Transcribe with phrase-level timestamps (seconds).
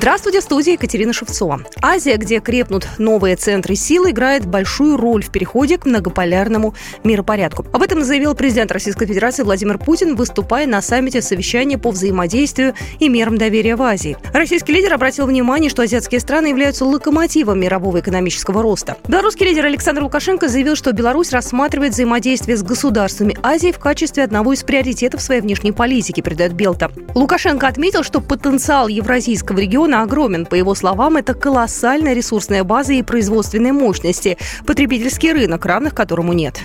[0.00, 1.60] Здравствуйте, в студии Екатерина Шевцова.
[1.82, 7.66] Азия, где крепнут новые центры силы, играет большую роль в переходе к многополярному миропорядку.
[7.72, 13.08] Об этом заявил президент Российской Федерации Владимир Путин, выступая на саммите совещания по взаимодействию и
[13.08, 14.16] мерам доверия в Азии.
[14.32, 18.96] Российский лидер обратил внимание, что азиатские страны являются локомотивом мирового экономического роста.
[19.08, 24.52] Белорусский лидер Александр Лукашенко заявил, что Беларусь рассматривает взаимодействие с государствами Азии в качестве одного
[24.52, 26.92] из приоритетов своей внешней политики, передает Белта.
[27.16, 30.46] Лукашенко отметил, что потенциал евразийского региона региона огромен.
[30.46, 36.60] По его словам, это колоссальная ресурсная база и производственные мощности, потребительский рынок, равных которому нет.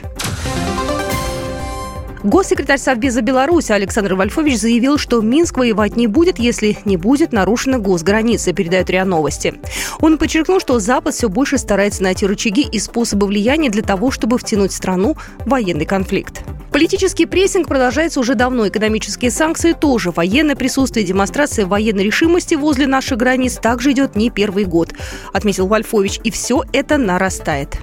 [2.23, 7.79] Госсекретарь Совбеза Беларуси Александр Вольфович заявил, что Минск воевать не будет, если не будет нарушена
[7.79, 9.55] госграница, передает РИА Новости.
[9.99, 14.37] Он подчеркнул, что Запад все больше старается найти рычаги и способы влияния для того, чтобы
[14.37, 16.43] втянуть страну в военный конфликт.
[16.73, 18.67] Политический прессинг продолжается уже давно.
[18.67, 20.09] Экономические санкции тоже.
[20.09, 24.91] Военное присутствие, демонстрация военной решимости возле наших границ также идет не первый год,
[25.33, 26.19] отметил Вольфович.
[26.23, 27.77] И все это нарастает.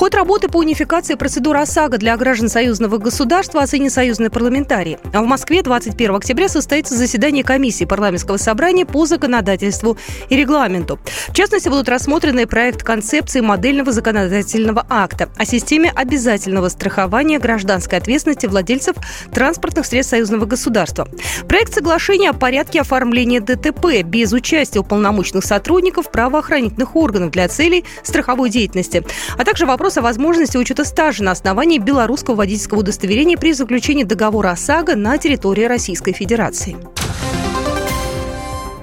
[0.00, 4.98] Ход работы по унификации процедуры ОСАГО для граждан союзного государства оценит союзные парламентарии.
[5.12, 9.98] А в Москве 21 октября состоится заседание комиссии парламентского собрания по законодательству
[10.30, 10.98] и регламенту.
[11.28, 18.46] В частности, будут рассмотрены проект концепции модельного законодательного акта о системе обязательного страхования гражданской ответственности
[18.46, 18.96] владельцев
[19.34, 21.08] транспортных средств союзного государства.
[21.46, 28.48] Проект соглашения о порядке оформления ДТП без участия уполномоченных сотрудников правоохранительных органов для целей страховой
[28.48, 29.04] деятельности,
[29.36, 34.04] а также вопрос вопрос о возможности учета стажа на основании белорусского водительского удостоверения при заключении
[34.04, 36.76] договора ОСАГО на территории Российской Федерации.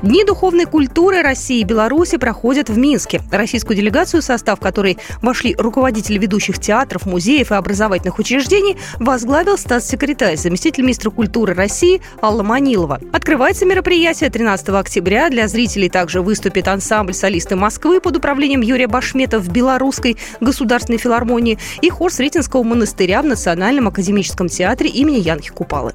[0.04, 3.20] Дни духовной культуры России и Беларуси проходят в Минске.
[3.32, 10.84] Российскую делегацию, состав которой вошли руководители ведущих театров, музеев и образовательных учреждений, возглавил статс-секретарь, заместитель
[10.84, 13.02] министра культуры России Алла Манилова.
[13.12, 15.32] Открывается мероприятие 13 октября.
[15.32, 21.58] Для зрителей также выступит ансамбль солисты Москвы под управлением Юрия Башмета в Белорусской государственной филармонии
[21.82, 25.94] и хор Сретенского монастыря в Национальном академическом театре имени Янки Купалы.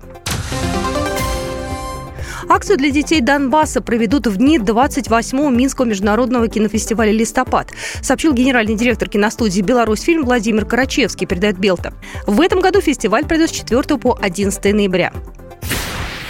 [2.55, 7.71] Акцию для детей Донбасса проведут в дни 28-го Минского международного кинофестиваля «Листопад»,
[8.03, 11.95] сообщил генеральный директор киностудии «Беларусьфильм» Владимир Карачевский, передает Белта.
[12.27, 15.15] В этом году фестиваль пройдет с 4 по 11 ноября.